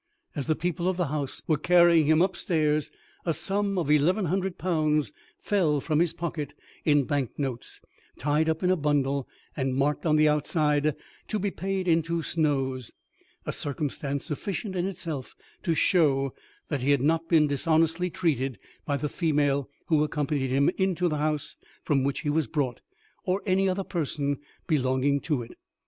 As 0.35 0.47
the 0.47 0.55
people 0.55 0.87
of 0.87 0.97
the 0.97 1.09
house 1.09 1.43
were 1.45 1.59
carrying 1.59 2.07
him 2.07 2.23
up 2.23 2.35
stairs, 2.35 2.89
a 3.23 3.35
sum 3.35 3.77
of 3.77 3.87
1100_l._ 3.87 5.11
fell 5.39 5.79
from 5.79 5.99
his 5.99 6.11
pocket 6.13 6.55
in 6.83 7.03
bank 7.03 7.37
notes, 7.37 7.81
tied 8.17 8.49
up 8.49 8.63
in 8.63 8.71
a 8.71 8.75
bundle, 8.75 9.29
and 9.55 9.75
marked 9.75 10.07
on 10.07 10.15
the 10.15 10.27
outside, 10.27 10.95
"To 11.27 11.37
be 11.37 11.51
paid 11.51 11.87
into 11.87 12.23
Snow's," 12.23 12.93
a 13.45 13.51
circumstance 13.51 14.25
sufficient 14.25 14.75
in 14.75 14.87
itself 14.87 15.35
to 15.61 15.75
show 15.75 16.33
that 16.69 16.81
he 16.81 16.89
had 16.89 17.01
not 17.03 17.29
been 17.29 17.45
dishonestly 17.45 18.09
treated 18.09 18.57
by 18.87 18.97
the 18.97 19.07
female 19.07 19.69
who 19.85 20.03
accompanied 20.03 20.49
him 20.49 20.71
into 20.79 21.09
the 21.09 21.17
house 21.17 21.57
from 21.83 22.03
which 22.03 22.21
he 22.21 22.29
was 22.31 22.47
brought, 22.47 22.81
or 23.23 23.43
any 23.45 23.69
other 23.69 23.83
person 23.83 24.37
belonging 24.65 25.19
to 25.19 25.43
it. 25.43 25.51